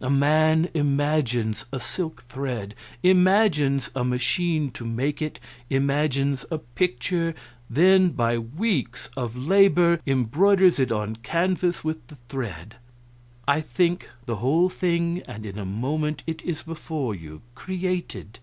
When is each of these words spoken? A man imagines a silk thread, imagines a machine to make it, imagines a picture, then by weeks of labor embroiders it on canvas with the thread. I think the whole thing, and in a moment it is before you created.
A 0.00 0.10
man 0.10 0.68
imagines 0.74 1.64
a 1.70 1.78
silk 1.78 2.22
thread, 2.24 2.74
imagines 3.04 3.88
a 3.94 4.02
machine 4.02 4.72
to 4.72 4.84
make 4.84 5.22
it, 5.22 5.38
imagines 5.70 6.44
a 6.50 6.58
picture, 6.58 7.36
then 7.70 8.08
by 8.08 8.36
weeks 8.36 9.08
of 9.16 9.36
labor 9.36 10.00
embroiders 10.04 10.80
it 10.80 10.90
on 10.90 11.14
canvas 11.14 11.84
with 11.84 12.04
the 12.08 12.16
thread. 12.28 12.74
I 13.46 13.60
think 13.60 14.10
the 14.24 14.34
whole 14.42 14.68
thing, 14.68 15.22
and 15.28 15.46
in 15.46 15.56
a 15.56 15.64
moment 15.64 16.24
it 16.26 16.42
is 16.42 16.62
before 16.64 17.14
you 17.14 17.42
created. 17.54 18.40